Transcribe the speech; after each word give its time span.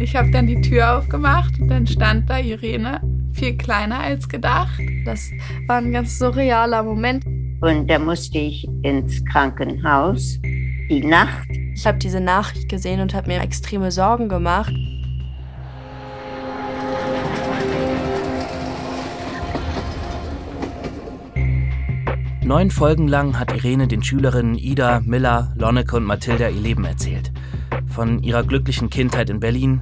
Ich 0.00 0.14
habe 0.14 0.30
dann 0.30 0.46
die 0.46 0.60
Tür 0.60 0.96
aufgemacht 0.96 1.58
und 1.60 1.68
dann 1.68 1.84
stand 1.84 2.30
da 2.30 2.38
Irene, 2.38 3.00
viel 3.32 3.56
kleiner 3.56 3.98
als 3.98 4.28
gedacht. 4.28 4.80
Das 5.04 5.28
war 5.66 5.78
ein 5.78 5.92
ganz 5.92 6.18
surrealer 6.18 6.84
Moment. 6.84 7.24
Und 7.60 7.88
da 7.88 7.98
musste 7.98 8.38
ich 8.38 8.68
ins 8.82 9.24
Krankenhaus 9.24 10.38
die 10.88 11.04
Nacht. 11.04 11.48
Ich 11.74 11.84
habe 11.84 11.98
diese 11.98 12.20
Nachricht 12.20 12.68
gesehen 12.68 13.00
und 13.00 13.12
habe 13.12 13.26
mir 13.26 13.40
extreme 13.40 13.90
Sorgen 13.90 14.28
gemacht. 14.28 14.72
Neun 22.44 22.70
Folgen 22.70 23.08
lang 23.08 23.38
hat 23.38 23.52
Irene 23.52 23.88
den 23.88 24.02
Schülerinnen 24.04 24.54
Ida, 24.54 25.00
Miller, 25.04 25.52
Lonneke 25.58 25.96
und 25.96 26.04
Mathilda 26.04 26.48
ihr 26.48 26.60
Leben 26.60 26.84
erzählt. 26.84 27.32
Von 27.98 28.22
ihrer 28.22 28.44
glücklichen 28.44 28.90
Kindheit 28.90 29.28
in 29.28 29.40
Berlin, 29.40 29.80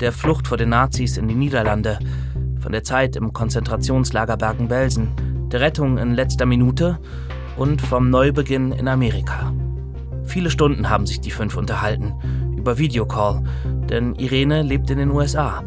der 0.00 0.10
Flucht 0.10 0.48
vor 0.48 0.56
den 0.56 0.70
Nazis 0.70 1.18
in 1.18 1.28
die 1.28 1.34
Niederlande, 1.34 1.98
von 2.60 2.72
der 2.72 2.82
Zeit 2.82 3.14
im 3.14 3.34
Konzentrationslager 3.34 4.38
Bergen-Belsen, 4.38 5.48
der 5.52 5.60
Rettung 5.60 5.98
in 5.98 6.14
letzter 6.14 6.46
Minute 6.46 6.98
und 7.58 7.82
vom 7.82 8.08
Neubeginn 8.08 8.72
in 8.72 8.88
Amerika. 8.88 9.52
Viele 10.24 10.48
Stunden 10.48 10.88
haben 10.88 11.04
sich 11.04 11.20
die 11.20 11.30
fünf 11.30 11.58
unterhalten, 11.58 12.14
über 12.56 12.78
Videocall, 12.78 13.44
denn 13.90 14.14
Irene 14.14 14.62
lebt 14.62 14.88
in 14.88 14.96
den 14.96 15.10
USA. 15.10 15.62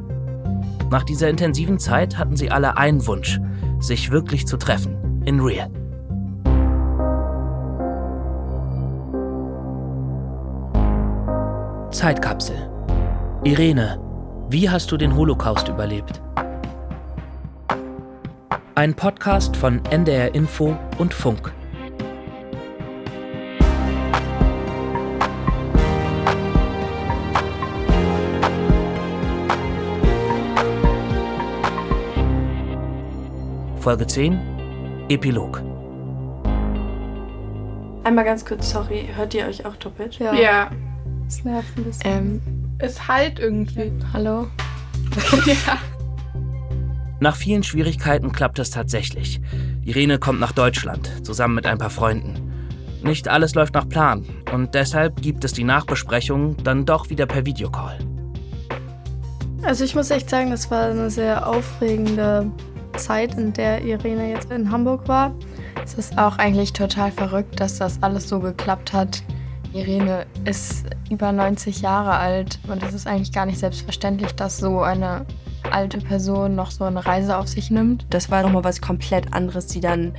Nach 0.89 1.03
dieser 1.03 1.29
intensiven 1.29 1.77
Zeit 1.77 2.17
hatten 2.17 2.35
sie 2.35 2.49
alle 2.49 2.77
einen 2.77 3.05
Wunsch, 3.05 3.39
sich 3.79 4.09
wirklich 4.09 4.47
zu 4.47 4.57
treffen, 4.57 5.21
in 5.23 5.39
real. 5.39 5.69
Zeitkapsel. 12.01 12.57
Irene, 13.43 13.99
wie 14.49 14.67
hast 14.67 14.91
du 14.91 14.97
den 14.97 15.15
Holocaust 15.15 15.67
überlebt? 15.67 16.19
Ein 18.73 18.95
Podcast 18.95 19.55
von 19.55 19.85
NDR 19.85 20.33
Info 20.33 20.75
und 20.97 21.13
Funk. 21.13 21.53
Folge 33.79 34.07
10 34.07 34.39
Epilog. 35.07 35.61
Einmal 38.03 38.25
ganz 38.25 38.43
kurz, 38.43 38.71
sorry, 38.71 39.07
hört 39.15 39.35
ihr 39.35 39.45
euch 39.45 39.63
auch 39.67 39.75
doppelt? 39.75 40.17
Ja. 40.17 40.33
ja. 40.33 40.71
Es 41.31 41.45
nervt 41.45 41.77
ein 41.77 41.85
bisschen. 41.85 42.03
Ähm, 42.03 42.41
es 42.79 43.07
halt 43.07 43.39
irgendwie. 43.39 43.89
Hallo? 44.11 44.47
ja. 45.45 45.77
Nach 47.21 47.37
vielen 47.37 47.63
Schwierigkeiten 47.63 48.33
klappt 48.33 48.59
es 48.59 48.69
tatsächlich. 48.69 49.39
Irene 49.85 50.19
kommt 50.19 50.41
nach 50.41 50.51
Deutschland, 50.51 51.25
zusammen 51.25 51.55
mit 51.55 51.67
ein 51.67 51.77
paar 51.77 51.89
Freunden. 51.89 52.33
Nicht 53.01 53.29
alles 53.29 53.55
läuft 53.55 53.75
nach 53.75 53.87
Plan 53.87 54.25
und 54.51 54.75
deshalb 54.75 55.21
gibt 55.21 55.45
es 55.45 55.53
die 55.53 55.63
Nachbesprechung 55.63 56.57
dann 56.65 56.85
doch 56.85 57.09
wieder 57.09 57.27
per 57.27 57.45
Videocall. 57.45 57.97
Also 59.63 59.85
ich 59.85 59.95
muss 59.95 60.11
echt 60.11 60.29
sagen, 60.29 60.51
das 60.51 60.69
war 60.69 60.87
eine 60.87 61.09
sehr 61.09 61.47
aufregende 61.47 62.51
Zeit, 62.97 63.37
in 63.37 63.53
der 63.53 63.81
Irene 63.81 64.31
jetzt 64.31 64.51
in 64.51 64.69
Hamburg 64.69 65.07
war. 65.07 65.33
Es 65.81 65.93
ist 65.93 66.17
auch 66.17 66.37
eigentlich 66.39 66.73
total 66.73 67.09
verrückt, 67.09 67.57
dass 67.57 67.77
das 67.77 68.03
alles 68.03 68.27
so 68.27 68.41
geklappt 68.41 68.91
hat. 68.91 69.23
Irene 69.73 70.25
ist 70.45 70.85
über 71.09 71.31
90 71.31 71.81
Jahre 71.81 72.11
alt 72.11 72.59
und 72.67 72.83
es 72.83 72.93
ist 72.93 73.07
eigentlich 73.07 73.31
gar 73.31 73.45
nicht 73.45 73.59
selbstverständlich, 73.59 74.33
dass 74.33 74.57
so 74.57 74.81
eine 74.81 75.25
alte 75.69 75.99
Person 75.99 76.55
noch 76.55 76.71
so 76.71 76.83
eine 76.83 77.05
Reise 77.05 77.37
auf 77.37 77.47
sich 77.47 77.71
nimmt. 77.71 78.05
Das 78.09 78.29
war 78.29 78.43
nochmal 78.43 78.63
was 78.63 78.81
komplett 78.81 79.33
anderes, 79.33 79.67
die 79.67 79.79
dann 79.79 80.13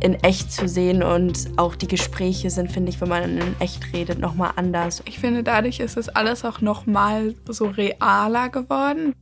in 0.00 0.14
echt 0.22 0.52
zu 0.52 0.68
sehen 0.68 1.02
und 1.02 1.48
auch 1.56 1.74
die 1.74 1.88
Gespräche 1.88 2.50
sind, 2.50 2.72
finde 2.72 2.90
ich, 2.90 3.00
wenn 3.00 3.08
man 3.08 3.38
in 3.38 3.54
echt 3.60 3.92
redet, 3.92 4.18
nochmal 4.18 4.52
anders. 4.56 5.02
Ich 5.06 5.18
finde, 5.18 5.42
dadurch 5.42 5.80
ist 5.80 5.96
es 5.96 6.08
alles 6.08 6.44
auch 6.44 6.60
nochmal 6.60 7.34
so 7.48 7.66
realer 7.66 8.48
geworden. 8.48 9.14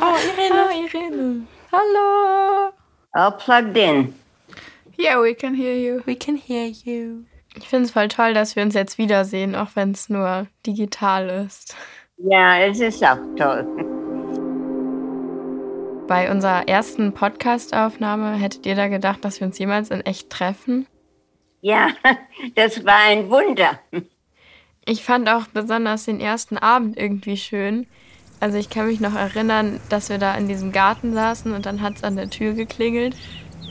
Oh, 0.00 0.14
Irene. 0.38 0.64
Oh, 0.66 0.98
Irene. 0.98 1.42
Hallo. 1.72 2.72
All 3.12 3.32
plugged 3.32 3.76
in. 3.76 4.14
Yeah, 4.98 5.20
we 5.20 5.34
can 5.34 5.54
hear 5.54 5.74
you. 5.74 6.02
We 6.06 6.14
can 6.14 6.36
hear 6.36 6.66
you. 6.66 7.24
Ich 7.56 7.68
finde 7.68 7.86
es 7.86 7.90
voll 7.90 8.08
toll, 8.08 8.32
dass 8.34 8.54
wir 8.56 8.62
uns 8.62 8.74
jetzt 8.74 8.98
wiedersehen, 8.98 9.54
auch 9.54 9.70
wenn 9.74 9.90
es 9.90 10.08
nur 10.08 10.46
digital 10.66 11.28
ist. 11.46 11.76
Ja, 12.18 12.58
es 12.60 12.80
ist 12.80 13.02
auch 13.04 13.18
toll. 13.36 13.66
Bei 16.06 16.30
unserer 16.30 16.68
ersten 16.68 17.12
Podcast-Aufnahme 17.12 18.32
hättet 18.32 18.66
ihr 18.66 18.74
da 18.74 18.88
gedacht, 18.88 19.24
dass 19.24 19.40
wir 19.40 19.46
uns 19.46 19.58
jemals 19.58 19.90
in 19.90 20.00
echt 20.00 20.30
treffen? 20.30 20.86
Ja, 21.60 21.88
das 22.54 22.84
war 22.84 22.98
ein 23.08 23.30
Wunder. 23.30 23.78
Ich 24.84 25.04
fand 25.04 25.28
auch 25.28 25.46
besonders 25.46 26.04
den 26.04 26.20
ersten 26.20 26.58
Abend 26.58 26.96
irgendwie 26.96 27.36
schön. 27.36 27.86
Also 28.40 28.58
ich 28.58 28.70
kann 28.70 28.86
mich 28.86 29.00
noch 29.00 29.14
erinnern, 29.14 29.80
dass 29.88 30.08
wir 30.08 30.18
da 30.18 30.34
in 30.34 30.48
diesem 30.48 30.72
Garten 30.72 31.12
saßen 31.12 31.52
und 31.52 31.66
dann 31.66 31.82
hat 31.82 31.96
es 31.96 32.04
an 32.04 32.16
der 32.16 32.30
Tür 32.30 32.54
geklingelt. 32.54 33.14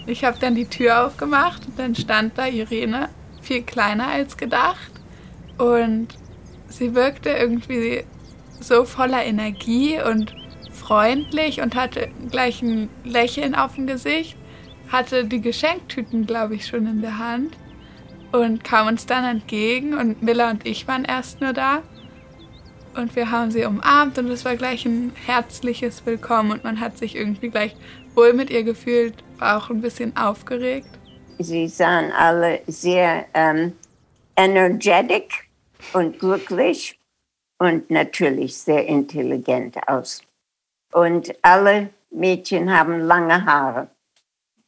Ich 0.05 0.23
habe 0.23 0.37
dann 0.39 0.55
die 0.55 0.67
Tür 0.67 1.05
aufgemacht 1.05 1.65
und 1.65 1.77
dann 1.77 1.95
stand 1.95 2.37
da 2.37 2.47
Irene, 2.47 3.09
viel 3.41 3.63
kleiner 3.63 4.07
als 4.07 4.37
gedacht. 4.37 4.91
Und 5.57 6.07
sie 6.67 6.95
wirkte 6.95 7.29
irgendwie 7.29 8.03
so 8.59 8.85
voller 8.85 9.23
Energie 9.23 9.99
und 10.01 10.33
freundlich 10.71 11.61
und 11.61 11.75
hatte 11.75 12.09
gleich 12.31 12.61
ein 12.61 12.89
Lächeln 13.03 13.55
auf 13.55 13.75
dem 13.75 13.87
Gesicht, 13.87 14.37
hatte 14.91 15.25
die 15.25 15.41
Geschenktüten, 15.41 16.25
glaube 16.25 16.55
ich, 16.55 16.67
schon 16.67 16.87
in 16.87 17.01
der 17.01 17.17
Hand 17.19 17.57
und 18.31 18.63
kam 18.63 18.87
uns 18.87 19.05
dann 19.05 19.23
entgegen 19.23 19.93
und 19.93 20.21
Miller 20.21 20.49
und 20.49 20.65
ich 20.65 20.87
waren 20.87 21.05
erst 21.05 21.41
nur 21.41 21.53
da. 21.53 21.81
Und 22.95 23.15
wir 23.15 23.31
haben 23.31 23.51
sie 23.51 23.65
umarmt 23.65 24.17
und 24.17 24.29
es 24.29 24.45
war 24.45 24.55
gleich 24.55 24.85
ein 24.85 25.11
herzliches 25.25 26.05
Willkommen 26.05 26.51
und 26.51 26.63
man 26.63 26.79
hat 26.79 26.97
sich 26.97 27.15
irgendwie 27.15 27.49
gleich 27.49 27.75
wohl 28.15 28.33
mit 28.33 28.49
ihr 28.49 28.63
gefühlt, 28.63 29.13
war 29.37 29.57
auch 29.57 29.69
ein 29.69 29.81
bisschen 29.81 30.17
aufgeregt. 30.17 30.98
Sie 31.41 31.69
sahen 31.69 32.11
alle 32.11 32.61
sehr 32.67 33.25
ähm, 33.33 33.77
energetic 34.35 35.49
und 35.93 36.19
glücklich 36.19 36.99
und 37.59 37.89
natürlich 37.89 38.57
sehr 38.57 38.85
intelligent 38.85 39.77
aus. 39.87 40.21
Und 40.91 41.33
alle 41.41 41.91
Mädchen 42.09 42.69
haben 42.69 42.99
lange 42.99 43.45
Haare. 43.45 43.87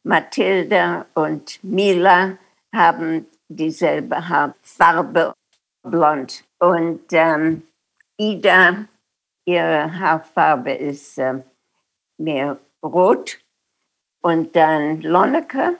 Mathilda 0.04 1.04
und 1.14 1.62
Mila 1.62 2.38
haben 2.74 3.26
dieselbe 3.48 4.28
Haarfarbe, 4.28 5.34
blond. 5.82 6.42
Und 6.58 7.04
ähm, 7.12 7.62
Ida, 8.16 8.86
ihre 9.44 9.98
Haarfarbe 9.98 10.72
ist 10.72 11.18
äh, 11.18 11.42
mehr 12.16 12.56
rot. 12.82 13.38
Und 14.22 14.56
dann 14.56 15.02
Lonneke, 15.02 15.76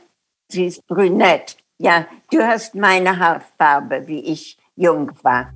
sie 0.52 0.66
ist 0.66 0.86
brünett. 0.86 1.56
Ja, 1.78 2.06
du 2.30 2.40
hast 2.40 2.74
meine 2.74 3.18
Haarfarbe, 3.18 4.06
wie 4.06 4.20
ich 4.20 4.56
jung 4.76 5.10
war. 5.22 5.52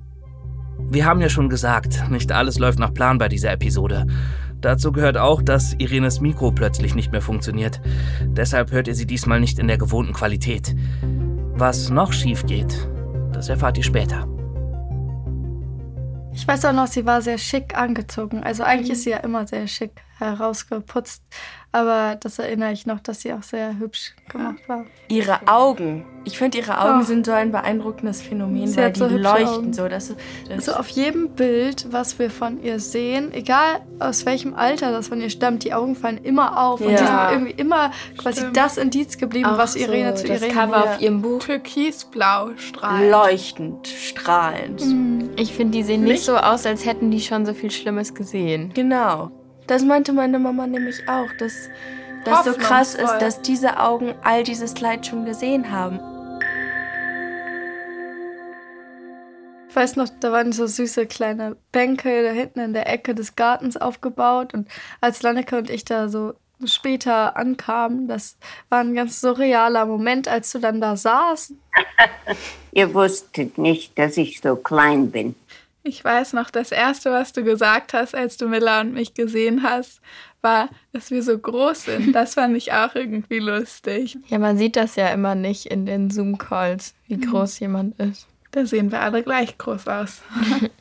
Wir 0.89 1.05
haben 1.05 1.21
ja 1.21 1.29
schon 1.29 1.49
gesagt, 1.49 2.09
nicht 2.09 2.31
alles 2.31 2.59
läuft 2.59 2.79
nach 2.79 2.93
Plan 2.93 3.17
bei 3.17 3.29
dieser 3.29 3.51
Episode. 3.51 4.05
Dazu 4.59 4.91
gehört 4.91 5.17
auch, 5.17 5.41
dass 5.41 5.73
Irenes 5.73 6.19
Mikro 6.19 6.51
plötzlich 6.51 6.95
nicht 6.95 7.11
mehr 7.11 7.21
funktioniert. 7.21 7.79
Deshalb 8.23 8.71
hört 8.71 8.87
ihr 8.87 8.95
sie 8.95 9.05
diesmal 9.05 9.39
nicht 9.39 9.59
in 9.59 9.67
der 9.67 9.77
gewohnten 9.77 10.13
Qualität. 10.13 10.75
Was 11.53 11.89
noch 11.89 12.11
schief 12.11 12.45
geht, 12.45 12.89
das 13.33 13.49
erfahrt 13.49 13.77
ihr 13.77 13.83
später. 13.83 14.27
Ich 16.33 16.47
weiß 16.47 16.65
auch 16.65 16.73
noch, 16.73 16.87
sie 16.87 17.05
war 17.05 17.21
sehr 17.21 17.37
schick 17.37 17.77
angezogen. 17.77 18.43
Also 18.43 18.63
eigentlich 18.63 18.91
ist 18.91 19.03
sie 19.03 19.11
ja 19.11 19.17
immer 19.17 19.47
sehr 19.47 19.67
schick 19.67 19.91
herausgeputzt. 20.19 21.23
Aber 21.73 22.15
das 22.15 22.39
erinnere 22.39 22.71
ich 22.71 22.85
noch, 22.85 22.99
dass 23.01 23.21
sie 23.21 23.33
auch 23.33 23.43
sehr 23.43 23.77
hübsch 23.77 24.15
gemacht 24.29 24.67
war. 24.67 24.85
Ihre 25.09 25.47
Augen. 25.47 26.05
Ich 26.23 26.37
finde, 26.37 26.57
ihre 26.57 26.79
Augen 26.81 27.01
oh. 27.01 27.03
sind 27.03 27.25
so 27.25 27.33
ein 27.33 27.51
beeindruckendes 27.51 28.21
Phänomen, 28.21 28.67
sie 28.67 28.77
weil 28.77 28.93
die 28.93 28.99
so 28.99 29.07
leuchten 29.07 29.73
so. 29.73 29.87
Dass, 29.87 30.07
dass 30.07 30.17
also 30.49 30.73
auf 30.73 30.87
jedem 30.87 31.29
Bild, 31.35 31.87
was 31.91 32.17
wir 32.19 32.31
von 32.31 32.63
ihr 32.63 32.79
sehen, 32.79 33.33
egal 33.33 33.81
aus 33.99 34.25
welchem 34.25 34.55
Alter 34.55 34.91
das 34.91 35.09
von 35.09 35.21
ihr 35.21 35.29
stammt, 35.29 35.65
die 35.65 35.73
Augen 35.73 35.95
fallen 35.95 36.17
immer 36.17 36.67
auf. 36.67 36.79
Ja. 36.79 36.87
Und 36.87 36.93
die 36.93 37.05
sind 37.05 37.31
irgendwie 37.31 37.61
immer 37.61 37.91
quasi 38.17 38.39
Stimmt. 38.39 38.57
das 38.57 38.77
Indiz 38.77 39.17
geblieben, 39.17 39.45
auch 39.45 39.57
was 39.57 39.75
Irene 39.75 40.15
so, 40.15 40.23
zu 40.23 40.29
das 40.29 40.41
Irene 40.41 40.53
Cover 40.53 40.83
auf 40.83 41.01
ihrem 41.01 41.21
Buch. 41.21 41.39
Türkisblau 41.43 42.51
strahlend. 42.57 43.11
Leuchtend, 43.11 43.87
strahlend. 43.87 44.83
Mhm. 44.83 45.29
Ich 45.35 45.53
finde, 45.53 45.77
die 45.77 45.83
sehen 45.83 46.01
nicht, 46.01 46.13
nicht 46.13 46.23
so 46.23 46.37
aus, 46.37 46.65
als 46.65 46.85
hätten 46.85 47.11
die 47.11 47.21
schon 47.21 47.45
so 47.45 47.53
viel 47.53 47.71
Schlimmes 47.71 48.15
gesehen. 48.15 48.71
Genau. 48.73 49.31
Das 49.67 49.83
meinte 49.83 50.13
meine 50.13 50.39
Mama 50.39 50.65
nämlich 50.65 51.07
auch, 51.07 51.31
dass 51.37 51.69
das 52.25 52.45
so 52.45 52.53
krass 52.53 52.95
ist, 52.95 53.19
dass 53.19 53.41
diese 53.41 53.79
Augen 53.79 54.15
all 54.23 54.43
dieses 54.43 54.79
Leid 54.81 55.05
schon 55.05 55.25
gesehen 55.25 55.71
haben. 55.71 55.99
weiß 59.77 59.95
noch, 59.95 60.09
da 60.19 60.31
waren 60.31 60.51
so 60.51 60.65
süße 60.65 61.05
kleine 61.05 61.55
Bänke 61.71 62.23
da 62.23 62.31
hinten 62.31 62.59
in 62.59 62.73
der 62.73 62.91
Ecke 62.91 63.13
des 63.13 63.35
Gartens 63.35 63.77
aufgebaut. 63.77 64.53
Und 64.53 64.67
als 65.01 65.21
Lanneke 65.21 65.55
und 65.55 65.69
ich 65.69 65.85
da 65.85 66.09
so 66.09 66.33
später 66.65 67.37
ankamen, 67.37 68.07
das 68.07 68.37
war 68.69 68.79
ein 68.79 68.95
ganz 68.95 69.21
surrealer 69.21 69.85
Moment, 69.85 70.27
als 70.27 70.51
du 70.51 70.59
dann 70.59 70.81
da 70.81 70.97
saßt. 70.97 71.53
Ihr 72.71 72.93
wusstet 72.95 73.59
nicht, 73.59 73.97
dass 73.99 74.17
ich 74.17 74.41
so 74.41 74.55
klein 74.55 75.11
bin. 75.11 75.35
Ich 75.87 76.03
weiß 76.03 76.33
noch, 76.33 76.49
das 76.49 76.73
Erste, 76.73 77.11
was 77.11 77.31
du 77.31 77.43
gesagt 77.45 77.93
hast, 77.93 78.13
als 78.13 78.35
du 78.35 78.49
Miller 78.49 78.81
und 78.81 78.93
mich 78.93 79.13
gesehen 79.13 79.63
hast, 79.63 80.01
war, 80.41 80.67
dass 80.91 81.11
wir 81.11 81.23
so 81.23 81.37
groß 81.37 81.85
sind. 81.85 82.13
Das 82.13 82.33
fand 82.33 82.57
ich 82.57 82.73
auch 82.73 82.93
irgendwie 82.93 83.39
lustig. 83.39 84.17
Ja, 84.27 84.37
man 84.37 84.57
sieht 84.57 84.75
das 84.75 84.97
ja 84.97 85.07
immer 85.09 85.33
nicht 85.33 85.65
in 85.65 85.85
den 85.85 86.09
Zoom-Calls, 86.09 86.93
wie 87.07 87.15
mhm. 87.15 87.31
groß 87.31 87.59
jemand 87.59 87.97
ist. 87.99 88.27
Da 88.51 88.65
sehen 88.65 88.91
wir 88.91 88.99
alle 88.99 89.23
gleich 89.23 89.57
groß 89.57 89.87
aus. 89.87 90.23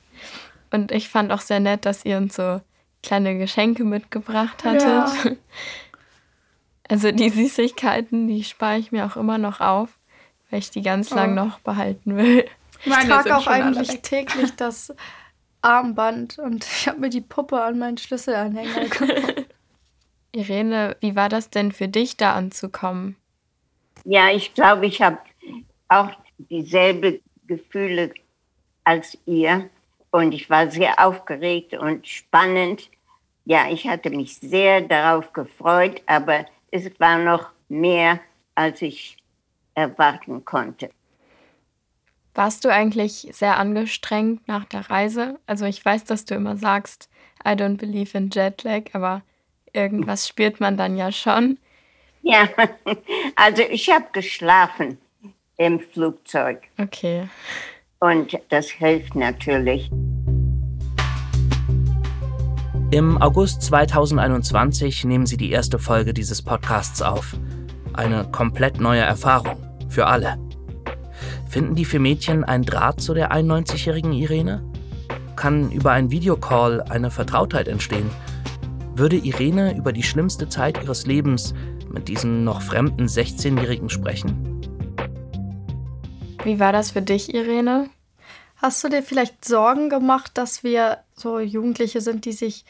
und 0.72 0.90
ich 0.90 1.08
fand 1.08 1.30
auch 1.30 1.40
sehr 1.40 1.60
nett, 1.60 1.84
dass 1.84 2.04
ihr 2.04 2.16
uns 2.16 2.34
so 2.34 2.60
kleine 3.04 3.38
Geschenke 3.38 3.84
mitgebracht 3.84 4.64
hattet. 4.64 4.82
Ja. 4.82 5.12
Also 6.88 7.10
die 7.10 7.30
Süßigkeiten, 7.30 8.28
die 8.28 8.44
spare 8.44 8.78
ich 8.78 8.92
mir 8.92 9.06
auch 9.06 9.16
immer 9.16 9.38
noch 9.38 9.60
auf, 9.60 9.98
weil 10.50 10.60
ich 10.60 10.70
die 10.70 10.82
ganz 10.82 11.10
oh. 11.10 11.16
lang 11.16 11.34
noch 11.34 11.58
behalten 11.58 12.16
will. 12.16 12.44
Ich 12.84 12.93
trage 12.93 13.37
auch 13.37 13.46
eigentlich 13.46 14.00
täglich 14.02 14.55
das 14.56 14.94
Armband 15.62 16.38
und 16.38 16.64
ich 16.78 16.88
habe 16.88 17.00
mir 17.00 17.11
die 17.11 17.20
Puppe 17.20 17.62
an 17.62 17.78
meinen 17.78 17.99
Schlüsselanhänger 17.99 18.84
gemacht. 18.88 19.46
Irene, 20.32 20.96
wie 21.00 21.17
war 21.17 21.28
das 21.28 21.50
denn 21.50 21.73
für 21.73 21.88
dich, 21.88 22.17
da 22.17 22.34
anzukommen? 22.34 23.17
Ja, 24.05 24.31
ich 24.31 24.55
glaube, 24.55 24.87
ich 24.87 25.00
habe 25.00 25.19
auch 25.88 26.11
dieselbe 26.38 27.20
Gefühle 27.46 28.12
als 28.84 29.17
ihr 29.26 29.70
und 30.11 30.32
ich 30.32 30.49
war 30.50 30.70
sehr 30.70 31.05
aufgeregt 31.05 31.75
und 31.75 32.06
spannend. 32.06 32.90
Ja, 33.44 33.69
ich 33.70 33.88
hatte 33.88 34.11
mich 34.11 34.37
sehr 34.38 34.82
darauf 34.82 35.32
gefreut, 35.32 36.02
aber 36.06 36.46
es 36.70 36.88
war 37.00 37.19
noch 37.19 37.50
mehr, 37.69 38.20
als 38.55 38.82
ich 38.82 39.17
erwarten 39.75 40.44
konnte. 40.44 40.90
Warst 42.36 42.66
du 42.66 42.68
eigentlich 42.68 43.28
sehr 43.32 43.56
angestrengt 43.56 44.46
nach 44.46 44.66
der 44.66 44.90
Reise? 44.90 45.40
Also 45.46 45.64
ich 45.64 45.82
weiß, 45.82 46.04
dass 46.04 46.26
du 46.26 46.34
immer 46.34 46.58
sagst, 46.58 47.08
I 47.42 47.52
don't 47.52 47.78
believe 47.78 48.16
in 48.16 48.28
Jetlag, 48.30 48.82
aber 48.92 49.22
irgendwas 49.72 50.28
spürt 50.28 50.60
man 50.60 50.76
dann 50.76 50.98
ja 50.98 51.10
schon. 51.12 51.56
Ja, 52.20 52.46
also 53.36 53.62
ich 53.62 53.88
habe 53.88 54.04
geschlafen 54.12 54.98
im 55.56 55.80
Flugzeug. 55.80 56.60
Okay. 56.76 57.26
Und 58.00 58.38
das 58.50 58.68
hilft 58.68 59.14
natürlich. 59.14 59.90
Im 62.90 63.16
August 63.22 63.62
2021 63.62 65.04
nehmen 65.04 65.24
sie 65.24 65.38
die 65.38 65.52
erste 65.52 65.78
Folge 65.78 66.12
dieses 66.12 66.42
Podcasts 66.42 67.00
auf. 67.00 67.34
Eine 67.94 68.30
komplett 68.30 68.78
neue 68.78 69.00
Erfahrung 69.00 69.56
für 69.88 70.06
alle. 70.06 70.45
Finden 71.48 71.75
die 71.75 71.84
vier 71.84 72.00
Mädchen 72.00 72.44
einen 72.44 72.64
Draht 72.64 73.00
zu 73.00 73.14
der 73.14 73.32
91-jährigen 73.32 74.12
Irene? 74.12 74.62
Kann 75.37 75.70
über 75.70 75.93
einen 75.93 76.10
Videocall 76.10 76.82
eine 76.82 77.10
Vertrautheit 77.10 77.69
entstehen? 77.69 78.10
Würde 78.94 79.16
Irene 79.16 79.76
über 79.76 79.93
die 79.93 80.02
schlimmste 80.02 80.48
Zeit 80.48 80.82
ihres 80.82 81.06
Lebens 81.06 81.54
mit 81.88 82.08
diesem 82.08 82.44
noch 82.44 82.62
fremden 82.62 83.06
16-Jährigen 83.06 83.90
sprechen? 83.90 84.60
Wie 86.43 86.58
war 86.58 86.72
das 86.72 86.93
für 86.93 87.02
dich, 87.02 87.34
Irene? 87.34 87.88
Hast 88.56 88.82
du 88.82 88.88
dir 88.88 89.02
vielleicht 89.02 89.44
Sorgen 89.44 89.90
gemacht, 89.90 90.32
dass 90.34 90.64
wir 90.64 90.99
so 91.14 91.38
Jugendliche 91.38 92.00
sind, 92.00 92.25
die 92.25 92.32
sich 92.32 92.64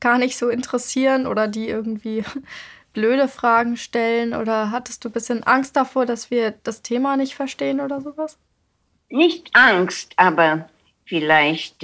gar 0.00 0.18
nicht 0.18 0.36
so 0.36 0.48
interessieren 0.48 1.26
oder 1.26 1.48
die 1.48 1.68
irgendwie 1.68 2.24
blöde 2.92 3.28
Fragen 3.28 3.76
stellen? 3.76 4.34
Oder 4.34 4.70
hattest 4.70 5.04
du 5.04 5.08
ein 5.08 5.12
bisschen 5.12 5.42
Angst 5.44 5.76
davor, 5.76 6.06
dass 6.06 6.30
wir 6.30 6.52
das 6.62 6.82
Thema 6.82 7.16
nicht 7.16 7.34
verstehen 7.34 7.80
oder 7.80 8.00
sowas? 8.00 8.38
Nicht 9.10 9.50
Angst, 9.54 10.12
aber 10.16 10.68
vielleicht, 11.04 11.82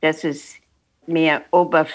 dass 0.00 0.24
es 0.24 0.56
mehr 1.06 1.42
oberf 1.50 1.92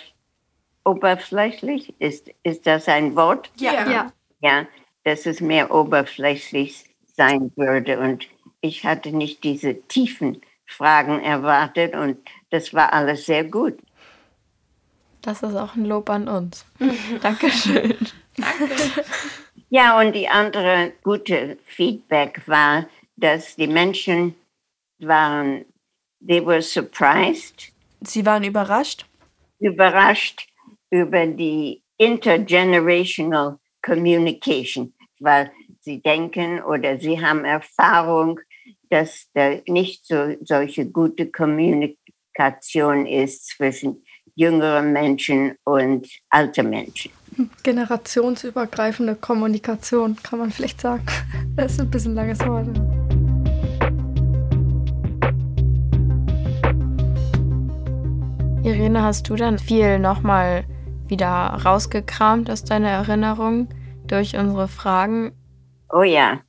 oberflächlich 0.83 1.94
ist. 2.00 2.30
Ist 2.44 2.68
das 2.68 2.88
ein 2.88 3.15
Wort? 3.15 3.50
Ja. 3.57 3.89
ja. 3.89 4.12
Ja, 4.42 4.68
dass 5.03 5.25
es 5.25 5.42
mehr 5.42 5.74
oberflächlich 5.74 6.86
sein 7.15 7.51
würde. 7.56 8.00
Und 8.00 8.27
ich 8.62 8.86
hatte 8.86 9.12
nicht 9.12 9.44
diese 9.44 9.81
tiefen 9.88 10.42
Fragen 10.65 11.19
erwartet 11.21 11.95
und 11.95 12.18
das 12.50 12.74
war 12.74 12.94
alles 12.94 13.25
sehr 13.25 13.44
gut. 13.44 13.77
Das 15.25 15.42
ist 15.42 15.56
auch 15.56 15.75
ein 15.75 15.86
Lob 15.86 16.12
an 16.12 16.27
uns. 16.27 16.66
Dankeschön. 17.24 17.95
Danke. 18.38 19.06
Ja, 19.69 20.00
und 20.00 20.13
die 20.13 20.27
andere 20.27 20.94
gute 21.04 21.57
Feedback 21.66 22.48
war, 22.48 22.88
dass 23.16 23.56
die 23.56 23.66
Menschen 23.66 24.36
waren, 25.00 25.66
they 26.25 26.45
were 26.45 26.62
surprised. 26.62 27.74
Sie 28.01 28.24
waren 28.24 28.44
überrascht? 28.44 29.07
Überrascht 29.60 30.48
über 30.92 31.25
die 31.25 31.81
intergenerational 31.98 33.57
communication, 33.81 34.94
weil 35.19 35.51
sie 35.80 36.04
denken 36.04 36.62
oder 36.62 37.00
sie 37.00 37.19
haben 37.19 37.45
Erfahrung, 37.45 38.39
dass 38.92 39.28
da 39.33 39.56
nicht 39.66 40.06
so 40.06 40.36
solche 40.42 40.86
gute 40.86 41.31
Kommunikation 41.31 43.07
ist 43.07 43.48
zwischen 43.48 44.04
jüngeren 44.36 44.94
Menschen 44.94 45.56
und 45.64 46.08
alten 46.30 46.70
Menschen 46.70 47.12
generationsübergreifende 47.64 49.16
Kommunikation, 49.16 50.16
kann 50.24 50.40
man 50.40 50.52
vielleicht 50.52 50.82
sagen. 50.82 51.06
Das 51.56 51.74
ist 51.74 51.80
ein 51.80 51.90
bisschen 51.90 52.16
langes 52.16 52.40
Wort. 52.42 52.68
Irene, 58.66 59.02
hast 59.02 59.30
du 59.30 59.36
dann 59.36 59.58
viel 59.58 60.00
nochmal 60.00 60.66
wieder 61.08 61.28
rausgekramt 61.64 62.50
aus 62.50 62.64
deiner 62.66 62.90
Erinnerung 62.90 63.70
durch 64.08 64.36
unsere 64.36 64.68
Fragen? 64.68 65.31
Oh 65.94 66.04
ja, 66.04 66.42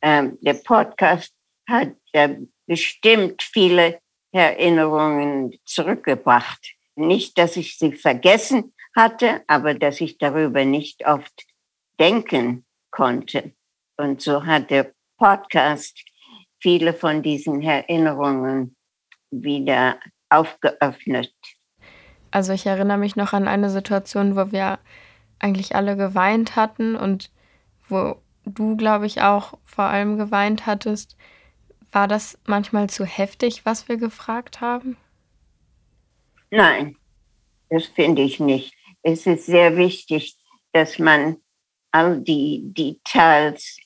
ähm, 0.00 0.38
der 0.40 0.54
Podcast 0.54 1.32
hat 1.68 1.92
äh, 2.12 2.36
bestimmt 2.66 3.42
viele 3.42 4.00
Erinnerungen 4.32 5.52
zurückgebracht. 5.64 6.74
Nicht, 6.94 7.38
dass 7.38 7.56
ich 7.56 7.78
sie 7.78 7.92
vergessen 7.92 8.74
hatte, 8.94 9.42
aber 9.46 9.74
dass 9.74 10.00
ich 10.00 10.18
darüber 10.18 10.64
nicht 10.64 11.06
oft 11.06 11.46
denken 11.98 12.64
konnte. 12.90 13.52
Und 13.96 14.20
so 14.20 14.44
hat 14.44 14.70
der 14.70 14.92
Podcast 15.16 16.04
viele 16.60 16.92
von 16.92 17.22
diesen 17.22 17.62
Erinnerungen 17.62 18.76
wieder 19.30 19.98
aufgeöffnet. 20.28 21.32
Also 22.30 22.52
ich 22.52 22.66
erinnere 22.66 22.98
mich 22.98 23.16
noch 23.16 23.32
an 23.32 23.48
eine 23.48 23.70
Situation, 23.70 24.36
wo 24.36 24.52
wir 24.52 24.78
eigentlich 25.38 25.74
alle 25.74 25.96
geweint 25.96 26.56
hatten 26.56 26.96
und 26.96 27.30
wo 27.88 28.16
du, 28.44 28.76
glaube 28.76 29.06
ich, 29.06 29.20
auch 29.22 29.58
vor 29.64 29.84
allem 29.84 30.16
geweint 30.16 30.66
hattest. 30.66 31.16
War 31.90 32.08
das 32.08 32.38
manchmal 32.46 32.88
zu 32.88 33.04
heftig, 33.04 33.66
was 33.66 33.88
wir 33.88 33.98
gefragt 33.98 34.60
haben? 34.60 34.96
Nein, 36.52 36.96
das 37.70 37.86
finde 37.86 38.22
ich 38.22 38.38
nicht 38.38 38.74
es 39.02 39.26
ist 39.26 39.46
sehr 39.46 39.76
wichtig, 39.76 40.36
dass 40.72 40.98
man 40.98 41.36
all 41.90 42.20
die 42.20 42.62
Details, 42.64 43.78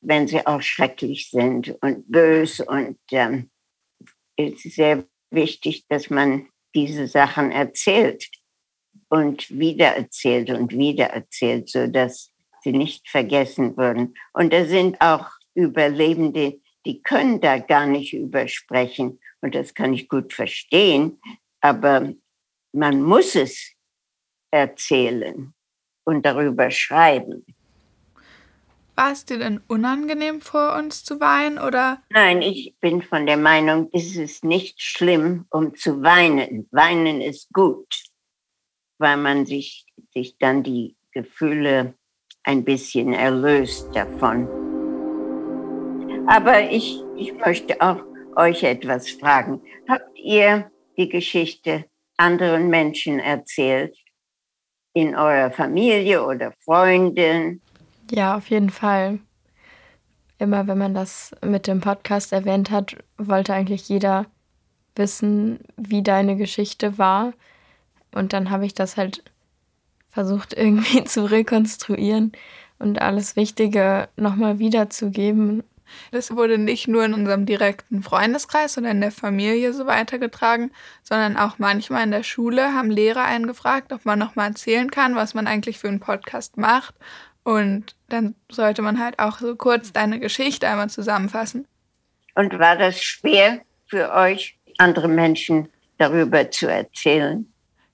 wenn 0.00 0.26
sie 0.26 0.44
auch 0.46 0.62
schrecklich 0.62 1.30
sind 1.30 1.76
und 1.82 2.10
böse 2.10 2.64
und 2.64 2.98
ähm, 3.12 3.50
es 4.36 4.64
ist 4.64 4.76
sehr 4.76 5.04
wichtig, 5.30 5.84
dass 5.88 6.10
man 6.10 6.48
diese 6.74 7.06
Sachen 7.06 7.52
erzählt 7.52 8.26
und 9.08 9.48
wiedererzählt 9.50 10.50
und 10.50 10.72
wiedererzählt, 10.72 11.68
sodass 11.68 12.32
sie 12.62 12.72
nicht 12.72 13.08
vergessen 13.08 13.76
würden. 13.76 14.14
Und 14.32 14.52
da 14.52 14.64
sind 14.64 15.00
auch 15.00 15.26
Überlebende, 15.54 16.60
die 16.86 17.02
können 17.02 17.40
da 17.40 17.58
gar 17.58 17.86
nicht 17.86 18.14
übersprechen. 18.14 19.20
Und 19.42 19.54
das 19.54 19.74
kann 19.74 19.92
ich 19.92 20.08
gut 20.08 20.32
verstehen. 20.32 21.20
Aber 21.62 22.12
man 22.72 23.02
muss 23.02 23.36
es 23.36 23.72
erzählen 24.50 25.54
und 26.04 26.26
darüber 26.26 26.70
schreiben. 26.70 27.46
War 28.94 29.12
es 29.12 29.24
dir 29.24 29.38
denn 29.38 29.62
unangenehm 29.68 30.42
vor 30.42 30.76
uns 30.76 31.02
zu 31.02 31.18
weinen 31.18 31.58
oder? 31.58 32.02
Nein, 32.10 32.42
ich 32.42 32.74
bin 32.80 33.00
von 33.00 33.24
der 33.26 33.38
Meinung, 33.38 33.88
es 33.92 34.16
ist 34.16 34.44
nicht 34.44 34.82
schlimm, 34.82 35.46
um 35.50 35.74
zu 35.74 36.02
weinen. 36.02 36.68
Weinen 36.72 37.20
ist 37.22 37.50
gut, 37.52 37.88
weil 38.98 39.16
man 39.16 39.46
sich, 39.46 39.86
sich 40.12 40.36
dann 40.38 40.62
die 40.62 40.96
Gefühle 41.12 41.94
ein 42.42 42.64
bisschen 42.64 43.14
erlöst 43.14 43.94
davon. 43.94 44.48
Aber 46.26 46.70
ich, 46.70 47.02
ich 47.16 47.32
möchte 47.34 47.80
auch 47.80 48.04
euch 48.36 48.62
etwas 48.62 49.10
fragen. 49.10 49.62
Habt 49.88 50.18
ihr 50.18 50.70
die 50.96 51.08
Geschichte 51.08 51.84
anderen 52.16 52.68
Menschen 52.68 53.18
erzählt? 53.18 53.96
In 54.94 55.16
eurer 55.16 55.50
Familie 55.50 56.24
oder 56.24 56.52
Freunden? 56.64 57.62
Ja, 58.10 58.36
auf 58.36 58.48
jeden 58.50 58.70
Fall. 58.70 59.20
Immer 60.38 60.66
wenn 60.66 60.78
man 60.78 60.92
das 60.92 61.34
mit 61.42 61.66
dem 61.66 61.80
Podcast 61.80 62.32
erwähnt 62.32 62.70
hat, 62.70 62.96
wollte 63.16 63.54
eigentlich 63.54 63.88
jeder 63.88 64.26
wissen, 64.94 65.60
wie 65.76 66.02
deine 66.02 66.36
Geschichte 66.36 66.98
war. 66.98 67.32
Und 68.14 68.32
dann 68.32 68.50
habe 68.50 68.66
ich 68.66 68.74
das 68.74 68.96
halt 68.96 69.22
versucht 70.08 70.52
irgendwie 70.56 71.04
zu 71.04 71.24
rekonstruieren 71.24 72.32
und 72.78 73.00
alles 73.00 73.36
Wichtige 73.36 74.08
nochmal 74.16 74.58
wiederzugeben. 74.58 75.62
Das 76.10 76.34
wurde 76.34 76.58
nicht 76.58 76.88
nur 76.88 77.04
in 77.04 77.14
unserem 77.14 77.46
direkten 77.46 78.02
Freundeskreis 78.02 78.78
oder 78.78 78.90
in 78.90 79.00
der 79.00 79.12
Familie 79.12 79.72
so 79.72 79.86
weitergetragen, 79.86 80.72
sondern 81.02 81.36
auch 81.36 81.58
manchmal 81.58 82.04
in 82.04 82.10
der 82.10 82.22
Schule 82.22 82.74
haben 82.74 82.90
Lehrer 82.90 83.24
einen 83.24 83.46
gefragt, 83.46 83.92
ob 83.92 84.04
man 84.04 84.18
nochmal 84.18 84.48
erzählen 84.48 84.90
kann, 84.90 85.16
was 85.16 85.34
man 85.34 85.46
eigentlich 85.46 85.78
für 85.78 85.88
einen 85.88 86.00
Podcast 86.00 86.56
macht. 86.56 86.94
Und 87.44 87.96
dann 88.08 88.34
sollte 88.50 88.82
man 88.82 88.98
halt 88.98 89.18
auch 89.18 89.38
so 89.38 89.56
kurz 89.56 89.92
deine 89.92 90.20
Geschichte 90.20 90.68
einmal 90.68 90.90
zusammenfassen. 90.90 91.66
Und 92.34 92.58
war 92.58 92.76
das 92.76 93.02
schwer 93.02 93.60
für 93.86 94.12
euch, 94.12 94.56
andere 94.78 95.08
Menschen 95.08 95.68
darüber 95.98 96.50
zu 96.50 96.66
erzählen? 96.66 97.46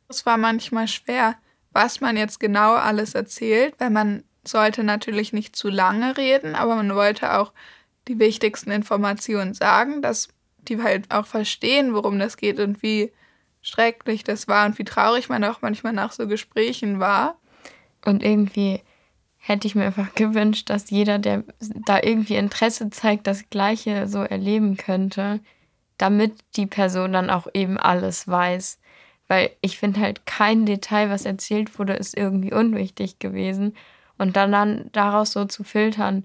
Es 0.08 0.24
war 0.24 0.36
manchmal 0.36 0.88
schwer, 0.88 1.36
was 1.72 2.00
man 2.00 2.16
jetzt 2.16 2.40
genau 2.40 2.74
alles 2.74 3.14
erzählt, 3.14 3.74
weil 3.78 3.90
man 3.90 4.24
sollte 4.44 4.82
natürlich 4.82 5.32
nicht 5.32 5.54
zu 5.54 5.68
lange 5.68 6.16
reden, 6.16 6.54
aber 6.54 6.76
man 6.76 6.94
wollte 6.94 7.38
auch 7.38 7.52
die 8.08 8.18
wichtigsten 8.18 8.70
Informationen 8.70 9.54
sagen, 9.54 10.02
dass 10.02 10.28
die 10.58 10.82
halt 10.82 11.10
auch 11.10 11.26
verstehen, 11.26 11.94
worum 11.94 12.18
das 12.18 12.36
geht 12.36 12.58
und 12.58 12.82
wie 12.82 13.12
schrecklich 13.62 14.24
das 14.24 14.48
war 14.48 14.66
und 14.66 14.78
wie 14.78 14.84
traurig 14.84 15.28
man 15.28 15.44
auch 15.44 15.62
manchmal 15.62 15.92
nach 15.92 16.12
so 16.12 16.26
Gesprächen 16.26 17.00
war. 17.00 17.38
Und 18.04 18.22
irgendwie 18.22 18.80
hätte 19.36 19.66
ich 19.66 19.74
mir 19.74 19.84
einfach 19.84 20.14
gewünscht, 20.14 20.70
dass 20.70 20.90
jeder, 20.90 21.18
der 21.18 21.44
da 21.86 22.00
irgendwie 22.02 22.36
Interesse 22.36 22.90
zeigt, 22.90 23.26
das 23.26 23.48
Gleiche 23.50 24.06
so 24.06 24.20
erleben 24.20 24.76
könnte, 24.76 25.40
damit 25.96 26.34
die 26.56 26.66
Person 26.66 27.12
dann 27.12 27.30
auch 27.30 27.48
eben 27.54 27.78
alles 27.78 28.28
weiß. 28.28 28.78
Weil 29.26 29.50
ich 29.60 29.78
finde 29.78 30.00
halt 30.00 30.26
kein 30.26 30.64
Detail, 30.64 31.10
was 31.10 31.24
erzählt 31.24 31.78
wurde, 31.78 31.94
ist 31.94 32.16
irgendwie 32.16 32.52
unwichtig 32.52 33.18
gewesen. 33.18 33.76
Und 34.16 34.36
dann, 34.36 34.52
dann 34.52 34.90
daraus 34.92 35.32
so 35.32 35.44
zu 35.44 35.64
filtern, 35.64 36.24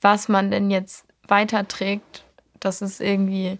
was 0.00 0.28
man 0.28 0.50
denn 0.50 0.70
jetzt 0.70 1.07
weiterträgt, 1.28 2.24
das 2.60 2.82
ist 2.82 3.00
irgendwie, 3.00 3.58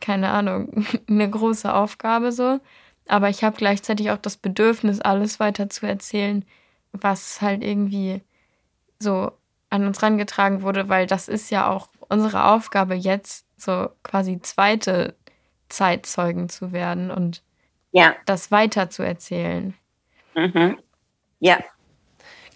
keine 0.00 0.30
Ahnung, 0.30 0.84
eine 1.08 1.28
große 1.30 1.72
Aufgabe 1.72 2.32
so. 2.32 2.60
Aber 3.06 3.28
ich 3.30 3.42
habe 3.42 3.56
gleichzeitig 3.56 4.10
auch 4.10 4.18
das 4.18 4.36
Bedürfnis, 4.36 5.00
alles 5.00 5.40
weiter 5.40 5.70
zu 5.70 5.86
erzählen, 5.86 6.44
was 6.92 7.40
halt 7.40 7.62
irgendwie 7.62 8.22
so 8.98 9.32
an 9.70 9.86
uns 9.86 10.02
rangetragen 10.02 10.62
wurde, 10.62 10.88
weil 10.88 11.06
das 11.06 11.28
ist 11.28 11.50
ja 11.50 11.70
auch 11.70 11.88
unsere 12.08 12.44
Aufgabe 12.44 12.94
jetzt, 12.94 13.46
so 13.56 13.88
quasi 14.02 14.40
zweite 14.40 15.14
Zeitzeugen 15.68 16.48
zu 16.48 16.72
werden 16.72 17.10
und 17.10 17.42
ja. 17.92 18.14
das 18.24 18.50
weiter 18.50 18.90
zu 18.90 19.02
erzählen. 19.02 19.74
Mhm. 20.34 20.78
Ja, 21.40 21.58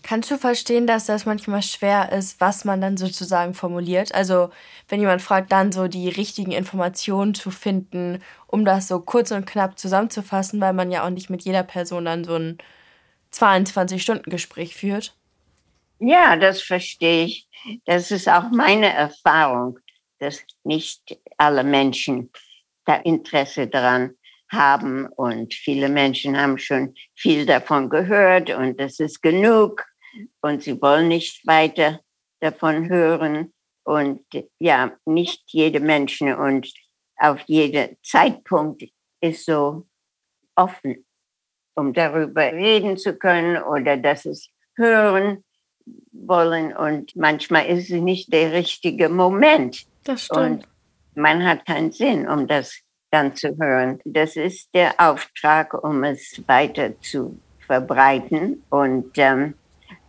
Kannst 0.03 0.31
du 0.33 0.37
verstehen, 0.37 0.87
dass 0.87 1.07
das 1.07 1.27
manchmal 1.27 1.63
schwer 1.63 2.11
ist, 2.11 2.41
was 2.41 2.65
man 2.65 2.81
dann 2.81 2.97
sozusagen 2.97 3.55
formuliert? 3.55 4.13
Also, 4.15 4.51
wenn 4.89 5.01
jemand 5.01 5.23
fragt, 5.23 5.53
dann 5.53 5.71
so 5.71 5.87
die 5.87 6.09
richtigen 6.09 6.51
Informationen 6.51 7.35
zu 7.35 7.51
finden, 7.53 8.21
um 8.49 8.65
das 8.65 8.89
so 8.89 9.01
kurz 9.01 9.31
und 9.31 9.47
knapp 9.47 9.79
zusammenzufassen, 9.79 10.61
weil 10.61 10.73
man 10.73 10.91
ja 10.91 11.05
auch 11.05 11.11
nicht 11.11 11.31
mit 11.31 11.43
jeder 11.43 11.63
Person 11.63 12.05
dann 12.05 12.25
so 12.25 12.35
ein 12.35 12.59
22-Stunden-Gespräch 13.33 14.75
führt? 14.75 15.15
Ja, 16.01 16.37
das 16.37 16.63
verstehe 16.63 17.27
ich. 17.27 17.49
Das 17.85 18.11
ist 18.11 18.29
auch 18.29 18.51
meine 18.51 18.93
Erfahrung, 18.93 19.79
dass 20.19 20.43
nicht 20.65 21.17
alle 21.37 21.63
Menschen 21.63 22.31
da 22.85 22.97
Interesse 22.97 23.69
daran 23.69 24.15
haben 24.51 25.07
und 25.07 25.55
viele 25.55 25.89
Menschen 25.89 26.37
haben 26.37 26.59
schon 26.59 26.95
viel 27.15 27.47
davon 27.47 27.89
gehört 27.89 28.51
und 28.51 28.79
das 28.79 29.01
ist 29.01 29.23
genug 29.23 29.85
und 30.41 30.63
sie 30.63 30.81
wollen 30.81 31.09
nicht 31.09 31.47
weiter 31.47 32.01
davon 32.41 32.89
hören. 32.89 33.53
Und 33.85 34.25
ja, 34.59 34.93
nicht 35.05 35.43
jede 35.49 35.81
Menschen 35.81 36.35
und 36.35 36.73
auf 37.17 37.41
jeden 37.47 37.97
Zeitpunkt 38.03 38.85
ist 39.21 39.45
so 39.45 39.87
offen, 40.57 41.05
um 41.75 41.93
darüber 41.93 42.53
reden 42.53 42.97
zu 42.97 43.17
können 43.17 43.63
oder 43.63 43.97
dass 43.97 44.25
es 44.25 44.49
hören 44.77 45.45
wollen. 46.13 46.77
Und 46.77 47.17
manchmal 47.17 47.67
ist 47.67 47.91
es 47.91 48.01
nicht 48.01 48.33
der 48.33 48.53
richtige 48.53 49.09
Moment. 49.09 49.87
Das 50.05 50.25
stimmt. 50.25 50.65
Und 50.65 50.69
man 51.15 51.45
hat 51.45 51.67
keinen 51.67 51.93
Sinn, 51.93 52.29
um 52.29 52.47
das 52.47 52.81
dann 53.11 53.37
zu 53.37 53.57
hören. 53.59 54.01
Das 54.05 54.37
ist 54.37 54.75
der 54.75 54.95
Auftrag, 54.99 55.75
um 55.85 56.03
es 56.05 56.43
weiter 56.47 56.99
zu 57.01 57.39
verbreiten. 57.59 58.65
Und 58.71 59.13
ähm, 59.17 59.55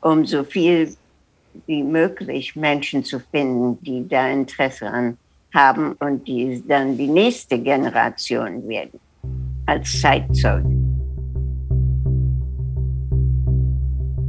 um 0.03 0.25
so 0.25 0.43
viel 0.43 0.95
wie 1.65 1.83
möglich 1.83 2.55
Menschen 2.55 3.03
zu 3.03 3.19
finden, 3.19 3.77
die 3.83 4.07
da 4.07 4.27
Interesse 4.27 4.87
an 4.87 5.17
haben 5.53 5.93
und 5.93 6.27
die 6.27 6.63
dann 6.67 6.97
die 6.97 7.07
nächste 7.07 7.59
Generation 7.59 8.67
werden 8.67 8.99
als 9.67 10.01
Zeitzeugen. 10.01 10.81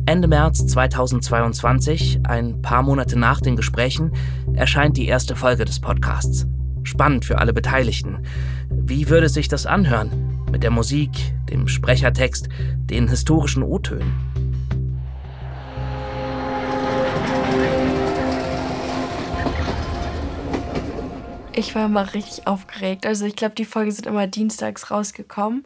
Ende 0.07 0.29
März 0.29 0.67
2022, 0.67 2.21
ein 2.25 2.61
paar 2.61 2.83
Monate 2.83 3.19
nach 3.19 3.41
den 3.41 3.57
Gesprächen, 3.57 4.13
erscheint 4.55 4.99
die 4.99 5.07
erste 5.07 5.35
Folge 5.35 5.65
des 5.65 5.81
Podcasts. 5.81 6.47
Spannend 6.83 7.25
für 7.25 7.39
alle 7.39 7.55
Beteiligten. 7.55 8.19
Wie 8.69 9.09
würde 9.09 9.31
sich 9.31 9.49
das 9.49 9.65
anhören? 9.65 10.11
Mit 10.53 10.63
der 10.63 10.71
Musik, 10.71 11.11
dem 11.49 11.67
Sprechertext, 11.67 12.51
den 12.91 13.09
historischen 13.09 13.63
O-Tönen? 13.63 14.34
Ich 21.57 21.75
war 21.77 21.87
immer 21.87 22.15
richtig 22.15 22.49
aufgeregt. 22.49 23.07
Also 23.07 23.27
ich 23.27 23.37
glaube, 23.37 23.55
die 23.55 23.65
Folgen 23.65 23.93
sind 23.93 24.07
immer 24.07 24.27
dienstags 24.27 24.91
rausgekommen. 24.91 25.65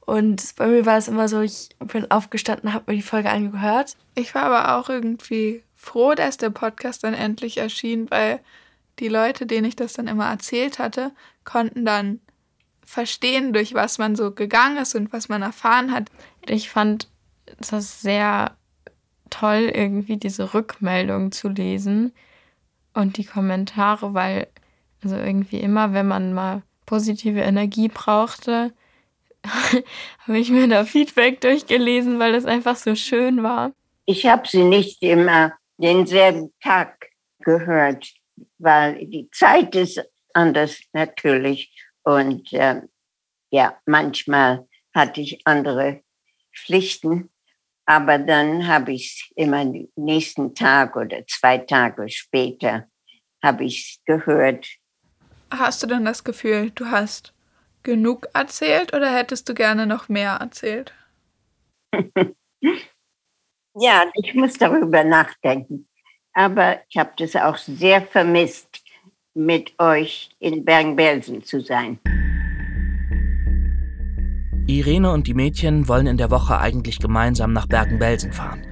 Und 0.00 0.56
bei 0.56 0.66
mir 0.66 0.84
war 0.84 0.98
es 0.98 1.08
immer 1.08 1.28
so, 1.28 1.40
ich 1.40 1.70
bin 1.78 2.10
aufgestanden, 2.10 2.74
habe 2.74 2.90
mir 2.90 2.96
die 2.96 3.02
Folge 3.02 3.30
angehört. 3.30 3.96
Ich 4.14 4.34
war 4.34 4.42
aber 4.42 4.76
auch 4.76 4.90
irgendwie 4.90 5.62
froh, 5.74 6.14
dass 6.14 6.36
der 6.36 6.50
Podcast 6.50 7.02
dann 7.04 7.14
endlich 7.14 7.58
erschien, 7.58 8.10
weil 8.10 8.40
die 8.98 9.08
Leute, 9.08 9.46
denen 9.46 9.64
ich 9.64 9.76
das 9.76 9.94
dann 9.94 10.06
immer 10.06 10.28
erzählt 10.28 10.78
hatte, 10.78 11.12
konnten 11.44 11.86
dann 11.86 12.20
verstehen, 12.84 13.54
durch 13.54 13.72
was 13.72 13.96
man 13.96 14.16
so 14.16 14.32
gegangen 14.32 14.76
ist 14.76 14.94
und 14.94 15.12
was 15.14 15.30
man 15.30 15.40
erfahren 15.40 15.92
hat. 15.92 16.10
Ich 16.46 16.68
fand 16.68 17.08
das 17.70 18.02
sehr 18.02 18.56
toll, 19.30 19.70
irgendwie 19.72 20.18
diese 20.18 20.52
Rückmeldung 20.52 21.32
zu 21.32 21.48
lesen 21.48 22.12
und 22.92 23.16
die 23.16 23.24
Kommentare, 23.24 24.12
weil 24.12 24.48
also 25.02 25.16
irgendwie 25.16 25.60
immer, 25.60 25.92
wenn 25.92 26.06
man 26.06 26.32
mal 26.32 26.62
positive 26.86 27.40
Energie 27.40 27.88
brauchte, 27.88 28.72
habe 29.44 30.38
ich 30.38 30.50
mir 30.50 30.68
da 30.68 30.84
Feedback 30.84 31.40
durchgelesen, 31.40 32.18
weil 32.18 32.32
das 32.32 32.44
einfach 32.44 32.76
so 32.76 32.94
schön 32.94 33.42
war. 33.42 33.72
Ich 34.04 34.26
habe 34.26 34.46
sie 34.46 34.64
nicht 34.64 35.02
immer 35.02 35.52
denselben 35.76 36.52
Tag 36.60 37.10
gehört, 37.40 38.12
weil 38.58 39.06
die 39.06 39.28
Zeit 39.30 39.74
ist 39.74 40.02
anders 40.32 40.80
natürlich. 40.92 41.74
Und 42.02 42.52
äh, 42.52 42.82
ja, 43.50 43.76
manchmal 43.86 44.66
hatte 44.94 45.20
ich 45.20 45.40
andere 45.44 46.02
Pflichten, 46.54 47.30
aber 47.86 48.18
dann 48.18 48.66
habe 48.66 48.92
ich 48.92 49.06
es 49.06 49.36
immer 49.36 49.64
nächsten 49.96 50.54
Tag 50.54 50.96
oder 50.96 51.26
zwei 51.26 51.58
Tage 51.58 52.08
später 52.08 52.86
habe 53.42 53.64
ich 53.64 54.00
gehört 54.04 54.66
Hast 55.52 55.82
du 55.82 55.86
denn 55.86 56.06
das 56.06 56.24
Gefühl, 56.24 56.70
du 56.70 56.86
hast 56.86 57.34
genug 57.82 58.26
erzählt 58.32 58.94
oder 58.94 59.14
hättest 59.14 59.46
du 59.50 59.54
gerne 59.54 59.86
noch 59.86 60.08
mehr 60.08 60.38
erzählt? 60.40 60.94
ja, 63.74 64.06
ich 64.14 64.34
muss 64.34 64.54
darüber 64.54 65.04
nachdenken. 65.04 65.86
Aber 66.32 66.80
ich 66.88 66.96
habe 66.96 67.10
das 67.18 67.36
auch 67.36 67.58
sehr 67.58 68.00
vermisst, 68.00 68.82
mit 69.34 69.78
euch 69.78 70.30
in 70.38 70.64
Bergen-Belsen 70.64 71.44
zu 71.44 71.60
sein. 71.60 71.98
Irene 74.66 75.10
und 75.10 75.26
die 75.26 75.34
Mädchen 75.34 75.86
wollen 75.86 76.06
in 76.06 76.16
der 76.16 76.30
Woche 76.30 76.58
eigentlich 76.58 76.98
gemeinsam 76.98 77.52
nach 77.52 77.66
Bergen-Belsen 77.66 78.32
fahren. 78.32 78.66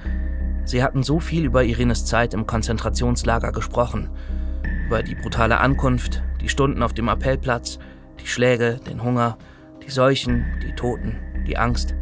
Sie 0.65 0.81
hatten 0.81 1.03
so 1.03 1.19
viel 1.19 1.45
über 1.45 1.63
Irenes 1.63 2.05
Zeit 2.05 2.33
im 2.33 2.47
Konzentrationslager 2.47 3.51
gesprochen. 3.51 4.09
Über 4.87 5.03
die 5.03 5.15
brutale 5.15 5.59
Ankunft, 5.59 6.23
die 6.41 6.49
Stunden 6.49 6.83
auf 6.83 6.93
dem 6.93 7.07
Appellplatz, 7.07 7.79
die 8.19 8.27
Schläge, 8.27 8.79
den 8.87 9.03
Hunger, 9.03 9.37
die 9.85 9.91
Seuchen, 9.91 10.45
die 10.63 10.73
Toten, 10.73 11.15
die 11.47 11.57
Angst. 11.57 11.95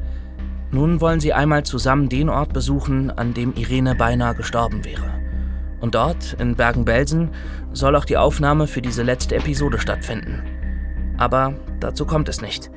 Nun 0.72 1.02
wollen 1.02 1.20
sie 1.20 1.34
einmal 1.34 1.64
zusammen 1.64 2.10
den 2.10 2.30
Ort 2.30 2.54
besuchen, 2.54 3.12
an 3.12 3.34
dem 3.34 3.54
Irene 3.56 3.96
beinahe 3.96 4.36
gestorben 4.36 4.86
wäre. 4.86 5.20
Und 5.80 5.96
dort, 5.96 6.34
in 6.40 6.56
Bergen-Belsen, 6.56 7.30
soll 7.72 7.96
auch 7.96 8.06
die 8.06 8.18
Aufnahme 8.18 8.68
für 8.68 8.82
diese 8.82 9.04
letzte 9.04 9.36
Episode 9.36 9.80
stattfinden. 9.80 10.44
Aber 11.18 11.56
dazu 11.80 12.06
kommt 12.06 12.30
es 12.30 12.42
nicht. 12.42 12.70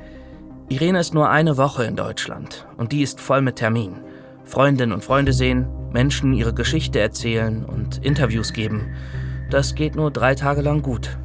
Irene 0.69 0.99
ist 0.99 1.13
nur 1.13 1.29
eine 1.29 1.57
Woche 1.57 1.83
in 1.83 1.95
Deutschland 1.95 2.65
und 2.77 2.91
die 2.91 3.03
ist 3.03 3.19
voll 3.19 3.41
mit 3.41 3.57
Termin. 3.57 3.99
Freundinnen 4.43 4.93
und 4.93 5.03
Freunde 5.03 5.33
sehen, 5.33 5.67
Menschen 5.91 6.33
ihre 6.33 6.53
Geschichte 6.53 6.99
erzählen 6.99 7.63
und 7.63 8.03
Interviews 8.03 8.53
geben. 8.53 8.93
Das 9.49 9.75
geht 9.75 9.95
nur 9.95 10.09
drei 10.09 10.35
Tage 10.35 10.61
lang 10.61 10.81
gut. 10.81 11.17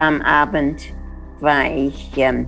Am 0.00 0.22
Abend 0.22 0.94
war 1.40 1.64
ich 1.64 2.10
ähm, 2.16 2.46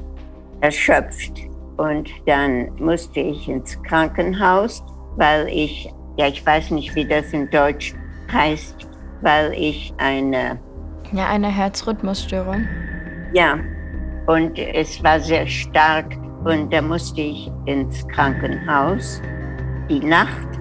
erschöpft 0.61 1.33
und 1.76 2.11
dann 2.26 2.71
musste 2.78 3.21
ich 3.21 3.49
ins 3.49 3.80
Krankenhaus, 3.83 4.85
weil 5.16 5.49
ich, 5.49 5.92
ja, 6.16 6.28
ich 6.28 6.45
weiß 6.45 6.71
nicht, 6.71 6.95
wie 6.95 7.04
das 7.04 7.33
in 7.33 7.49
Deutsch 7.50 7.95
heißt, 8.33 8.88
weil 9.23 9.52
ich 9.54 9.92
eine. 9.99 10.59
Ja, 11.12 11.28
eine 11.28 11.49
Herzrhythmusstörung. 11.49 12.66
Ja, 13.33 13.59
und 14.26 14.59
es 14.59 15.02
war 15.02 15.19
sehr 15.19 15.47
stark 15.47 16.16
und 16.45 16.73
da 16.73 16.80
musste 16.80 17.21
ich 17.21 17.50
ins 17.66 18.07
Krankenhaus 18.09 19.21
die 19.88 20.00
Nacht. 20.00 20.60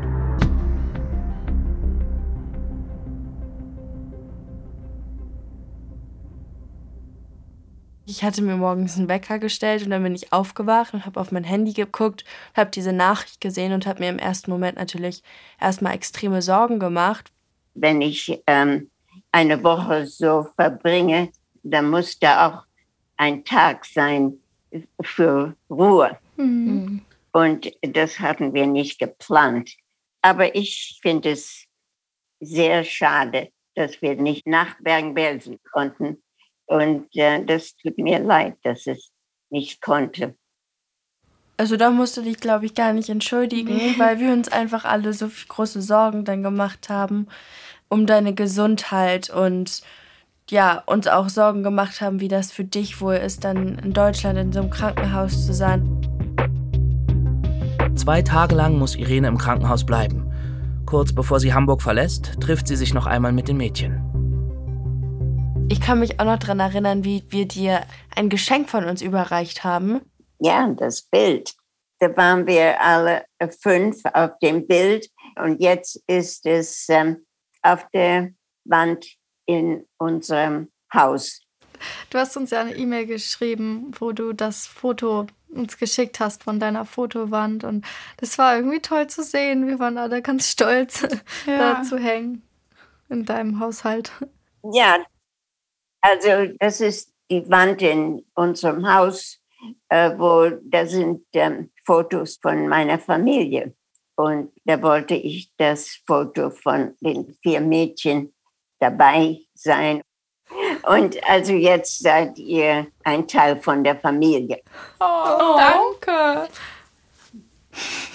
Ich 8.10 8.24
hatte 8.24 8.42
mir 8.42 8.58
morgens 8.58 8.98
einen 8.98 9.08
Wecker 9.08 9.38
gestellt 9.38 9.84
und 9.84 9.92
dann 9.92 10.02
bin 10.02 10.16
ich 10.16 10.34
aufgewacht 10.34 10.96
und 10.96 11.06
habe 11.06 11.20
auf 11.20 11.32
mein 11.32 11.44
Handy 11.44 11.74
geguckt, 11.74 12.26
habe 12.58 12.72
diese 12.72 12.92
Nachricht 12.92 13.40
gesehen 13.40 13.72
und 13.72 13.86
habe 13.86 14.00
mir 14.00 14.10
im 14.10 14.18
ersten 14.18 14.50
Moment 14.50 14.80
natürlich 14.80 15.22
erstmal 15.62 15.94
extreme 15.94 16.42
Sorgen 16.42 16.80
gemacht. 16.80 17.32
Wenn 17.76 18.02
ich 18.02 18.42
ähm, 18.48 18.90
eine 19.32 19.64
Woche 19.64 20.08
so 20.08 20.48
verbringe, 20.56 21.30
dann 21.62 21.92
muss 21.92 22.18
da 22.18 22.48
auch 22.48 22.64
ein 23.18 23.46
Tag 23.46 23.86
sein 23.86 24.40
für 25.02 25.56
Ruhe. 25.70 26.18
Mhm. 26.36 27.02
Und 27.32 27.72
das 27.84 28.20
hatten 28.20 28.56
wir 28.56 28.66
nicht 28.66 28.98
geplant. 28.98 29.76
Aber 30.24 30.56
ich 30.56 30.98
finde 31.04 31.34
es 31.34 31.66
sehr 32.40 32.84
schade, 32.84 33.50
dass 33.76 34.02
wir 34.02 34.16
nicht 34.16 34.48
nach 34.48 34.82
Bergen-Belsen 34.82 35.60
konnten 35.72 36.18
und 36.70 37.08
äh, 37.16 37.44
das 37.44 37.76
tut 37.76 37.98
mir 37.98 38.20
leid, 38.20 38.56
dass 38.64 38.88
es 38.88 39.12
nicht 39.50 39.82
konnte. 39.82 40.36
Also 41.58 41.76
da 41.76 41.90
musst 41.90 42.16
du 42.16 42.22
dich, 42.22 42.38
glaube 42.38 42.66
ich, 42.66 42.74
gar 42.74 42.94
nicht 42.94 43.10
entschuldigen, 43.10 43.76
nee. 43.76 43.96
weil 43.98 44.20
wir 44.20 44.32
uns 44.32 44.50
einfach 44.50 44.86
alle 44.86 45.12
so 45.12 45.28
viel 45.28 45.48
große 45.48 45.82
Sorgen 45.82 46.24
dann 46.24 46.42
gemacht 46.42 46.88
haben 46.88 47.28
um 47.90 48.06
deine 48.06 48.34
Gesundheit 48.34 49.30
und 49.30 49.82
ja, 50.50 50.82
uns 50.86 51.08
auch 51.08 51.30
Sorgen 51.30 51.64
gemacht 51.64 52.02
haben, 52.02 52.20
wie 52.22 52.28
das 52.28 52.52
für 52.52 52.64
dich 52.64 53.02
wohl 53.02 53.16
ist, 53.16 53.44
dann 53.44 53.78
in 53.80 53.94
Deutschland 53.94 54.40
in 54.40 54.54
so 54.54 54.62
einem 54.62 54.70
Krankenhaus 54.70 55.46
zu 55.46 55.54
sein. 55.54 55.84
Zwei 57.96 58.22
Tage 58.22 58.56
lang 58.56 58.78
muss 58.80 58.96
Irene 58.96 59.28
im 59.28 59.38
Krankenhaus 59.38 59.86
bleiben. 59.86 60.32
Kurz 60.86 61.14
bevor 61.14 61.40
sie 61.40 61.54
Hamburg 61.54 61.82
verlässt, 61.82 62.40
trifft 62.40 62.68
sie 62.68 62.76
sich 62.76 62.94
noch 62.94 63.06
einmal 63.06 63.32
mit 63.32 63.48
den 63.48 63.58
Mädchen. 63.58 64.09
Ich 65.72 65.80
kann 65.80 66.00
mich 66.00 66.20
auch 66.20 66.26
noch 66.26 66.40
daran 66.40 66.60
erinnern, 66.60 67.04
wie 67.04 67.24
wir 67.30 67.48
dir 67.48 67.86
ein 68.16 68.30
Geschenk 68.30 68.70
von 68.70 68.86
uns 68.86 69.04
überreicht 69.04 69.64
haben. 69.64 70.02
Ja, 70.40 70.68
das 70.68 71.04
Bild. 71.04 71.54
Da 72.00 72.16
waren 72.18 72.48
wir 72.48 72.82
alle 72.82 73.26
fünf 73.62 74.02
auf 74.14 74.32
dem 74.42 74.66
Bild 74.66 75.08
und 75.36 75.62
jetzt 75.62 76.02
ist 76.08 76.48
es 76.48 76.90
ähm, 76.90 77.26
auf 77.62 77.88
der 77.94 78.32
Wand 78.66 79.06
in 79.46 79.86
unserem 80.00 80.72
Haus. 80.92 81.42
Du 82.10 82.18
hast 82.18 82.36
uns 82.36 82.50
ja 82.50 82.62
eine 82.62 82.76
E-Mail 82.76 83.06
geschrieben, 83.06 83.92
wo 84.00 84.12
du 84.12 84.34
das 84.34 84.66
Foto 84.66 85.28
uns 85.50 85.78
geschickt 85.78 86.20
hast 86.20 86.44
von 86.44 86.60
deiner 86.60 86.86
Fotowand 86.86 87.64
und 87.64 87.86
das 88.18 88.40
war 88.40 88.56
irgendwie 88.56 88.80
toll 88.80 89.06
zu 89.06 89.24
sehen. 89.24 89.68
Wir 89.68 89.78
waren 89.78 90.00
alle 90.00 90.24
ganz 90.24 90.50
stolz, 90.50 91.04
ja. 91.46 91.58
da 91.58 91.84
zu 91.84 92.00
hängen 92.00 92.42
in 93.10 93.26
deinem 93.26 93.60
Haushalt. 93.60 94.12
Ja, 94.74 94.98
also 96.02 96.54
das 96.60 96.82
ist 96.82 97.14
die 97.30 97.50
Wand 97.50 97.82
in 97.82 98.26
unserem 98.34 98.92
Haus, 98.92 99.40
äh, 99.90 100.12
wo 100.18 100.50
da 100.64 100.86
sind 100.86 101.26
ähm, 101.34 101.72
Fotos 101.86 102.38
von 102.42 102.68
meiner 102.68 103.00
Familie. 103.00 103.74
Und 104.16 104.52
da 104.66 104.82
wollte 104.82 105.16
ich 105.16 105.52
das 105.58 106.02
Foto 106.06 106.50
von 106.50 106.96
den 107.00 107.38
vier 107.42 107.62
Mädchen 107.62 108.34
dabei 108.80 109.40
sein. 109.54 110.02
Und 110.84 111.24
also 111.30 111.54
jetzt 111.54 112.00
seid 112.00 112.38
ihr 112.38 112.88
ein 113.04 113.28
Teil 113.28 113.62
von 113.62 113.84
der 113.84 113.96
Familie. 113.96 114.62
Oh, 115.00 115.58
danke. 115.58 116.50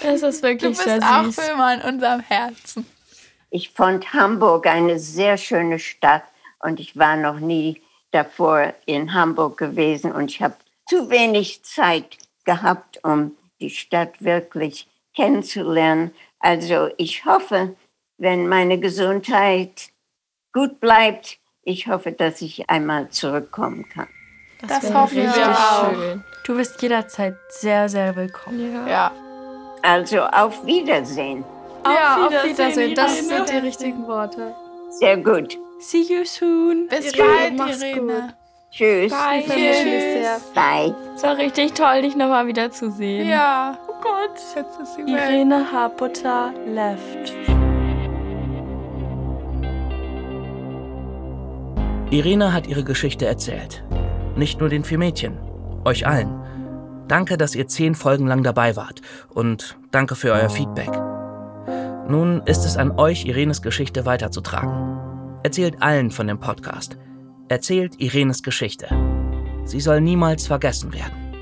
Es 0.03 0.21
ist 0.21 0.43
wirklich 0.43 0.77
sehr 0.77 1.01
süß. 1.01 1.09
Du 1.09 1.23
bist 1.25 1.39
auch 1.39 1.43
für 1.43 1.51
immer 1.51 1.73
in 1.73 1.81
unserem 1.81 2.19
Herzen. 2.19 2.85
Ich 3.49 3.71
fand 3.71 4.13
Hamburg 4.13 4.67
eine 4.67 4.99
sehr 4.99 5.37
schöne 5.37 5.79
Stadt 5.79 6.23
und 6.65 6.79
ich 6.79 6.97
war 6.97 7.15
noch 7.15 7.39
nie 7.39 7.81
davor 8.11 8.73
in 8.85 9.13
Hamburg 9.13 9.57
gewesen 9.57 10.11
und 10.11 10.31
ich 10.31 10.41
habe 10.41 10.55
zu 10.87 11.09
wenig 11.09 11.63
Zeit 11.63 12.17
gehabt, 12.45 12.99
um 13.03 13.35
die 13.59 13.69
Stadt 13.69 14.23
wirklich 14.23 14.87
kennenzulernen. 15.15 16.11
Also 16.39 16.89
ich 16.97 17.25
hoffe, 17.25 17.75
wenn 18.17 18.47
meine 18.47 18.79
Gesundheit 18.79 19.89
gut 20.53 20.79
bleibt, 20.79 21.39
ich 21.63 21.87
hoffe, 21.87 22.11
dass 22.11 22.41
ich 22.41 22.69
einmal 22.69 23.09
zurückkommen 23.09 23.89
kann. 23.89 24.07
Das, 24.61 24.81
das 24.81 24.93
hoffen 24.93 25.17
wir 25.17 25.51
auch. 25.51 25.91
Schön. 25.91 26.23
Du 26.45 26.55
bist 26.55 26.81
jederzeit 26.81 27.35
sehr, 27.49 27.89
sehr 27.89 28.15
willkommen. 28.15 28.73
Ja. 28.73 28.87
ja. 28.87 29.11
Also 29.81 30.21
auf 30.21 30.65
Wiedersehen. 30.65 31.43
Auf 31.83 31.93
ja, 31.93 32.17
Wiedersehen. 32.17 32.51
Auf 32.51 32.77
Wiedersehen. 32.77 32.95
Das 32.95 33.27
sind 33.27 33.49
die 33.49 33.57
richtigen 33.57 34.07
Worte. 34.07 34.55
Sehr 34.91 35.17
gut. 35.17 35.57
See 35.79 36.03
you 36.03 36.25
soon. 36.25 36.87
Bis 36.87 37.13
Irene, 37.13 37.57
bald, 37.57 37.81
Irene. 37.81 38.13
Gut. 38.13 38.35
Tschüss. 38.71 39.11
Bye. 39.11 39.43
Tschüss. 39.43 40.51
Bye. 40.53 40.95
Es 41.15 41.23
war 41.23 41.37
richtig 41.37 41.73
toll, 41.73 42.01
dich 42.01 42.15
nochmal 42.15 42.47
wieder 42.47 42.71
zu 42.71 42.91
sehen. 42.91 43.27
Ja. 43.27 43.77
Oh 43.87 43.93
Gott, 44.01 44.39
jetzt 44.55 44.79
ist 44.79 44.95
sie 44.95 45.01
Irene 45.11 45.71
Habutter 45.71 46.53
left. 46.65 47.33
Irene 52.11 52.53
hat 52.53 52.67
ihre 52.67 52.83
Geschichte 52.83 53.25
erzählt. 53.25 53.83
Nicht 54.35 54.59
nur 54.59 54.69
den 54.69 54.83
vier 54.83 54.97
Mädchen, 54.97 55.37
euch 55.85 56.05
allen. 56.05 56.41
Danke, 57.07 57.37
dass 57.37 57.55
ihr 57.55 57.67
zehn 57.67 57.95
Folgen 57.95 58.27
lang 58.27 58.43
dabei 58.43 58.75
wart 58.75 59.01
und 59.33 59.77
danke 59.91 60.15
für 60.15 60.31
euer 60.31 60.49
Feedback. 60.49 60.91
Nun 62.07 62.41
ist 62.45 62.65
es 62.65 62.77
an 62.77 62.91
euch, 62.99 63.25
Irenes 63.25 63.61
Geschichte 63.61 64.05
weiterzutragen. 64.05 64.94
Erzählt 65.45 65.79
allen 65.79 66.09
von 66.09 66.25
dem 66.25 66.39
Podcast. 66.39 66.97
Erzählt 67.49 68.01
Irenes 68.01 68.41
Geschichte. 68.41 68.87
Sie 69.65 69.79
soll 69.79 70.01
niemals 70.01 70.47
vergessen 70.47 70.91
werden. 70.91 71.35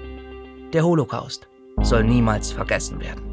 Der 0.74 0.84
Holocaust 0.84 1.48
soll 1.82 2.04
niemals 2.04 2.52
vergessen 2.52 3.00
werden. 3.00 3.24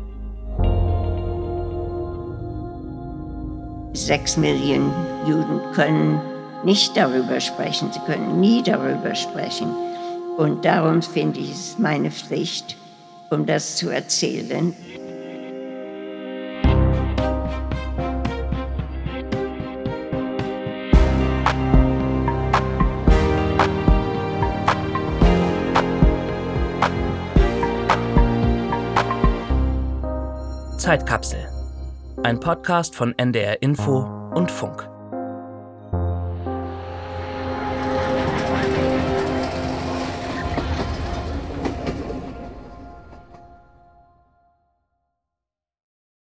Sechs 3.94 4.36
Millionen 4.36 4.92
Juden 5.26 5.60
können 5.74 6.20
nicht 6.64 6.96
darüber 6.96 7.40
sprechen, 7.40 7.90
sie 7.92 7.98
können 8.06 8.38
nie 8.38 8.62
darüber 8.62 9.16
sprechen. 9.16 9.74
Und 10.36 10.64
darum 10.64 11.02
finde 11.02 11.40
ich 11.40 11.50
es 11.50 11.78
meine 11.80 12.12
Pflicht, 12.12 12.76
um 13.30 13.44
das 13.44 13.74
zu 13.74 13.88
erzählen. 13.90 14.72
Zeitkapsel. 30.90 31.48
Ein 32.24 32.40
Podcast 32.40 32.96
von 32.96 33.16
NDR 33.16 33.62
Info 33.62 34.00
und 34.34 34.50
Funk. 34.50 34.88